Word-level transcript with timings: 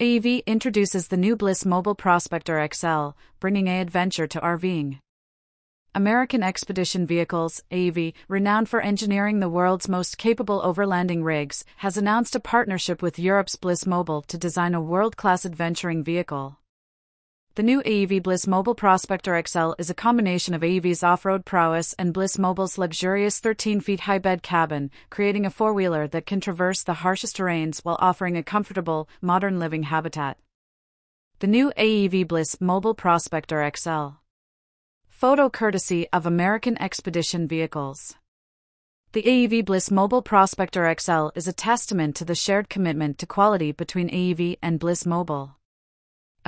AEV 0.00 0.46
introduces 0.46 1.08
the 1.08 1.16
new 1.16 1.34
Bliss 1.34 1.64
Mobil 1.64 1.98
Prospector 1.98 2.68
XL, 2.72 3.16
bringing 3.40 3.66
a 3.66 3.80
adventure 3.80 4.28
to 4.28 4.38
RVing. 4.38 5.00
American 5.92 6.40
Expedition 6.40 7.04
Vehicles, 7.04 7.64
AEV, 7.72 8.14
renowned 8.28 8.68
for 8.68 8.80
engineering 8.80 9.40
the 9.40 9.48
world's 9.48 9.88
most 9.88 10.16
capable 10.16 10.62
overlanding 10.62 11.24
rigs, 11.24 11.64
has 11.78 11.96
announced 11.96 12.36
a 12.36 12.40
partnership 12.40 13.02
with 13.02 13.18
Europe's 13.18 13.56
Bliss 13.56 13.82
Mobil 13.82 14.24
to 14.26 14.38
design 14.38 14.72
a 14.72 14.80
world-class 14.80 15.44
adventuring 15.44 16.04
vehicle. 16.04 16.60
The 17.58 17.64
new 17.64 17.82
AEV 17.82 18.22
Bliss 18.22 18.46
Mobil 18.46 18.76
Prospector 18.76 19.42
XL 19.48 19.72
is 19.80 19.90
a 19.90 19.94
combination 19.94 20.54
of 20.54 20.62
AEV's 20.62 21.02
off-road 21.02 21.44
prowess 21.44 21.92
and 21.94 22.14
Bliss 22.14 22.36
Mobil's 22.36 22.78
luxurious 22.78 23.40
13 23.40 23.80
feet 23.80 23.98
high 23.98 24.20
bed 24.20 24.44
cabin, 24.44 24.92
creating 25.10 25.44
a 25.44 25.50
four-wheeler 25.50 26.06
that 26.06 26.24
can 26.24 26.40
traverse 26.40 26.84
the 26.84 27.02
harshest 27.02 27.36
terrains 27.36 27.80
while 27.80 27.98
offering 27.98 28.36
a 28.36 28.44
comfortable, 28.44 29.08
modern 29.20 29.58
living 29.58 29.82
habitat. 29.82 30.38
The 31.40 31.48
new 31.48 31.72
AEV 31.76 32.28
Bliss 32.28 32.54
Mobil 32.62 32.96
Prospector 32.96 33.72
XL. 33.76 34.10
Photo 35.08 35.50
courtesy 35.50 36.06
of 36.12 36.26
American 36.26 36.80
Expedition 36.80 37.48
Vehicles. 37.48 38.14
The 39.14 39.24
AEV 39.24 39.64
Bliss 39.64 39.88
Mobil 39.88 40.24
Prospector 40.24 40.94
XL 41.00 41.30
is 41.34 41.48
a 41.48 41.52
testament 41.52 42.14
to 42.14 42.24
the 42.24 42.36
shared 42.36 42.68
commitment 42.68 43.18
to 43.18 43.26
quality 43.26 43.72
between 43.72 44.10
AEV 44.10 44.58
and 44.62 44.78
Bliss 44.78 45.02
Mobil. 45.02 45.57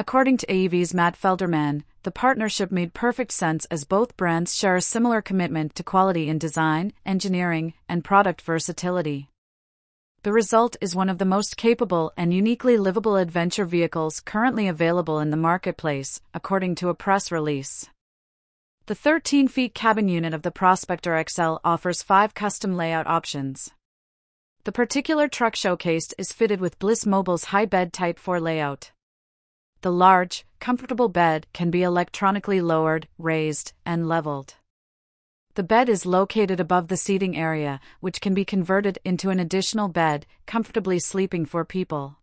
According 0.00 0.38
to 0.38 0.46
AEV's 0.46 0.94
Matt 0.94 1.14
Felderman, 1.14 1.82
the 2.04 2.10
partnership 2.10 2.72
made 2.72 2.94
perfect 2.94 3.32
sense 3.32 3.66
as 3.66 3.84
both 3.84 4.16
brands 4.16 4.56
share 4.56 4.76
a 4.76 4.80
similar 4.80 5.20
commitment 5.20 5.74
to 5.74 5.82
quality 5.82 6.30
in 6.30 6.38
design, 6.38 6.94
engineering, 7.04 7.74
and 7.86 8.02
product 8.02 8.40
versatility. 8.40 9.28
The 10.22 10.32
result 10.32 10.74
is 10.80 10.96
one 10.96 11.10
of 11.10 11.18
the 11.18 11.26
most 11.26 11.58
capable 11.58 12.14
and 12.16 12.32
uniquely 12.32 12.78
livable 12.78 13.16
adventure 13.16 13.66
vehicles 13.66 14.20
currently 14.20 14.68
available 14.68 15.20
in 15.20 15.28
the 15.28 15.36
marketplace, 15.36 16.22
according 16.32 16.76
to 16.76 16.88
a 16.88 16.94
press 16.94 17.30
release. 17.30 17.86
The 18.86 18.94
13 18.94 19.48
feet 19.48 19.74
cabin 19.74 20.08
unit 20.08 20.32
of 20.32 20.40
the 20.40 20.50
Prospector 20.50 21.24
XL 21.28 21.56
offers 21.62 22.02
five 22.02 22.32
custom 22.32 22.74
layout 22.74 23.06
options. 23.06 23.68
The 24.64 24.72
particular 24.72 25.28
truck 25.28 25.56
showcased 25.56 26.14
is 26.16 26.32
fitted 26.32 26.58
with 26.58 26.78
Bliss 26.78 27.04
Mobil's 27.04 27.52
high 27.52 27.66
bed 27.66 27.92
Type 27.92 28.18
4 28.18 28.40
layout. 28.40 28.92
The 29.82 29.90
large, 29.90 30.44
comfortable 30.58 31.08
bed 31.08 31.46
can 31.54 31.70
be 31.70 31.82
electronically 31.82 32.60
lowered, 32.60 33.08
raised, 33.16 33.72
and 33.86 34.06
leveled. 34.06 34.56
The 35.54 35.62
bed 35.62 35.88
is 35.88 36.04
located 36.04 36.60
above 36.60 36.88
the 36.88 36.98
seating 36.98 37.34
area, 37.34 37.80
which 38.00 38.20
can 38.20 38.34
be 38.34 38.44
converted 38.44 38.98
into 39.06 39.30
an 39.30 39.40
additional 39.40 39.88
bed, 39.88 40.26
comfortably 40.44 40.98
sleeping 40.98 41.46
for 41.46 41.64
people. 41.64 42.18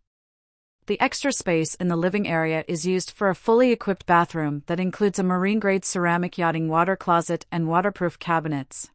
The 0.86 1.00
extra 1.00 1.32
space 1.32 1.74
in 1.74 1.88
the 1.88 1.96
living 1.96 2.28
area 2.28 2.64
is 2.68 2.86
used 2.86 3.10
for 3.10 3.28
a 3.28 3.34
fully 3.34 3.72
equipped 3.72 4.06
bathroom 4.06 4.62
that 4.66 4.80
includes 4.80 5.18
a 5.18 5.24
marine 5.24 5.58
grade 5.58 5.84
ceramic 5.84 6.38
yachting 6.38 6.68
water 6.68 6.94
closet 6.94 7.44
and 7.50 7.66
waterproof 7.66 8.20
cabinets. 8.20 8.90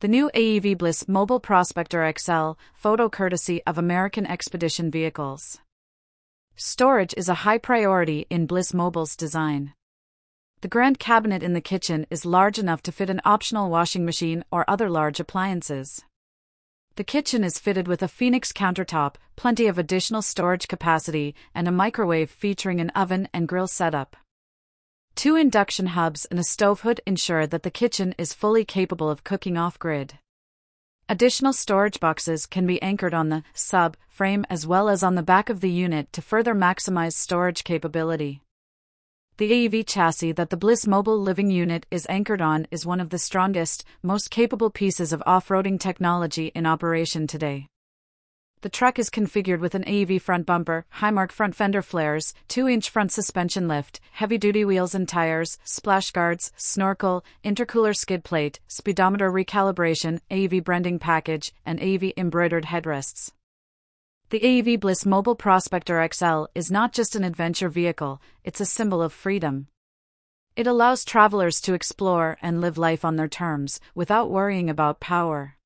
The 0.00 0.08
new 0.08 0.30
AEV 0.34 0.76
Bliss 0.76 1.04
Mobil 1.04 1.42
Prospector 1.42 2.12
XL, 2.18 2.52
photo 2.74 3.08
courtesy 3.08 3.62
of 3.66 3.78
American 3.78 4.26
Expedition 4.26 4.90
Vehicles. 4.90 5.61
Storage 6.56 7.14
is 7.16 7.30
a 7.30 7.42
high 7.46 7.56
priority 7.56 8.26
in 8.28 8.46
Bliss 8.46 8.74
Mobil's 8.74 9.16
design. 9.16 9.72
The 10.60 10.68
grand 10.68 10.98
cabinet 10.98 11.42
in 11.42 11.54
the 11.54 11.62
kitchen 11.62 12.06
is 12.10 12.26
large 12.26 12.58
enough 12.58 12.82
to 12.82 12.92
fit 12.92 13.08
an 13.08 13.22
optional 13.24 13.70
washing 13.70 14.04
machine 14.04 14.44
or 14.52 14.68
other 14.68 14.90
large 14.90 15.18
appliances. 15.18 16.04
The 16.96 17.04
kitchen 17.04 17.42
is 17.42 17.58
fitted 17.58 17.88
with 17.88 18.02
a 18.02 18.06
Fenix 18.06 18.52
countertop, 18.52 19.14
plenty 19.34 19.66
of 19.66 19.78
additional 19.78 20.20
storage 20.20 20.68
capacity, 20.68 21.34
and 21.54 21.66
a 21.66 21.72
microwave 21.72 22.30
featuring 22.30 22.80
an 22.80 22.90
oven 22.90 23.28
and 23.32 23.48
grill 23.48 23.66
setup. 23.66 24.14
Two 25.14 25.36
induction 25.36 25.86
hubs 25.86 26.26
and 26.26 26.38
a 26.38 26.44
stove 26.44 26.82
hood 26.82 27.00
ensure 27.06 27.46
that 27.46 27.62
the 27.62 27.70
kitchen 27.70 28.14
is 28.18 28.34
fully 28.34 28.66
capable 28.66 29.08
of 29.08 29.24
cooking 29.24 29.56
off 29.56 29.78
grid. 29.78 30.18
Additional 31.12 31.52
storage 31.52 32.00
boxes 32.00 32.46
can 32.46 32.66
be 32.66 32.80
anchored 32.80 33.12
on 33.12 33.28
the 33.28 33.42
sub 33.52 33.98
frame 34.08 34.46
as 34.48 34.66
well 34.66 34.88
as 34.88 35.02
on 35.02 35.14
the 35.14 35.22
back 35.22 35.50
of 35.50 35.60
the 35.60 35.68
unit 35.68 36.10
to 36.14 36.22
further 36.22 36.54
maximize 36.54 37.12
storage 37.12 37.64
capability. 37.64 38.40
The 39.36 39.52
AEV 39.52 39.86
chassis 39.86 40.32
that 40.32 40.48
the 40.48 40.56
Bliss 40.56 40.86
Mobil 40.86 41.22
Living 41.22 41.50
Unit 41.50 41.84
is 41.90 42.06
anchored 42.08 42.40
on 42.40 42.66
is 42.70 42.86
one 42.86 42.98
of 42.98 43.10
the 43.10 43.18
strongest, 43.18 43.84
most 44.02 44.30
capable 44.30 44.70
pieces 44.70 45.12
of 45.12 45.22
off 45.26 45.48
roading 45.48 45.78
technology 45.78 46.46
in 46.54 46.64
operation 46.64 47.26
today. 47.26 47.66
The 48.62 48.68
truck 48.68 49.00
is 49.00 49.10
configured 49.10 49.58
with 49.58 49.74
an 49.74 49.82
AEV 49.82 50.20
front 50.20 50.46
bumper, 50.46 50.86
Highmark 51.00 51.32
front 51.32 51.56
fender 51.56 51.82
flares, 51.82 52.32
2 52.46 52.68
inch 52.68 52.90
front 52.90 53.10
suspension 53.10 53.66
lift, 53.66 53.98
heavy 54.12 54.38
duty 54.38 54.64
wheels 54.64 54.94
and 54.94 55.08
tires, 55.08 55.58
splash 55.64 56.12
guards, 56.12 56.52
snorkel, 56.56 57.24
intercooler 57.44 57.92
skid 57.96 58.22
plate, 58.22 58.60
speedometer 58.68 59.32
recalibration, 59.32 60.20
AEV 60.30 60.62
branding 60.62 61.00
package, 61.00 61.52
and 61.66 61.80
AEV 61.80 62.12
embroidered 62.16 62.66
headrests. 62.66 63.32
The 64.30 64.38
AEV 64.38 64.78
Bliss 64.78 65.02
Mobil 65.02 65.36
Prospector 65.36 66.08
XL 66.12 66.44
is 66.54 66.70
not 66.70 66.92
just 66.92 67.16
an 67.16 67.24
adventure 67.24 67.68
vehicle, 67.68 68.22
it's 68.44 68.60
a 68.60 68.64
symbol 68.64 69.02
of 69.02 69.12
freedom. 69.12 69.66
It 70.54 70.68
allows 70.68 71.04
travelers 71.04 71.60
to 71.62 71.74
explore 71.74 72.38
and 72.40 72.60
live 72.60 72.78
life 72.78 73.04
on 73.04 73.16
their 73.16 73.26
terms 73.26 73.80
without 73.96 74.30
worrying 74.30 74.70
about 74.70 75.00
power. 75.00 75.56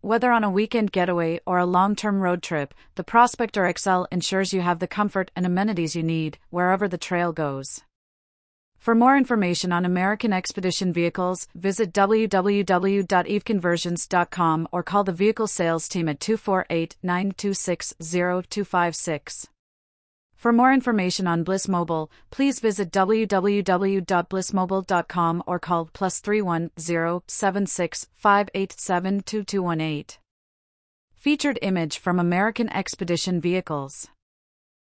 Whether 0.00 0.30
on 0.30 0.44
a 0.44 0.50
weekend 0.50 0.92
getaway 0.92 1.40
or 1.44 1.58
a 1.58 1.66
long 1.66 1.96
term 1.96 2.20
road 2.20 2.40
trip, 2.40 2.72
the 2.94 3.02
Prospector 3.02 3.72
XL 3.76 4.04
ensures 4.12 4.52
you 4.52 4.60
have 4.60 4.78
the 4.78 4.86
comfort 4.86 5.32
and 5.34 5.44
amenities 5.44 5.96
you 5.96 6.04
need 6.04 6.38
wherever 6.50 6.86
the 6.86 6.96
trail 6.96 7.32
goes. 7.32 7.82
For 8.78 8.94
more 8.94 9.16
information 9.16 9.72
on 9.72 9.84
American 9.84 10.32
Expedition 10.32 10.92
vehicles, 10.92 11.48
visit 11.52 11.92
www.aevconversions.com 11.92 14.68
or 14.70 14.82
call 14.84 15.02
the 15.02 15.12
vehicle 15.12 15.48
sales 15.48 15.88
team 15.88 16.08
at 16.08 16.20
248 16.20 16.96
926 17.02 17.94
0256. 18.00 19.48
For 20.38 20.52
more 20.52 20.72
information 20.72 21.26
on 21.26 21.42
Bliss 21.42 21.66
Mobil, 21.66 22.08
please 22.30 22.60
visit 22.60 22.92
www.blissmobil.com 22.92 25.42
or 25.48 25.58
call 25.58 25.90
plus 25.92 26.20
310 26.20 27.22
Featured 31.16 31.58
image 31.60 31.98
from 31.98 32.20
American 32.20 32.72
Expedition 32.72 33.40
Vehicles. 33.40 34.06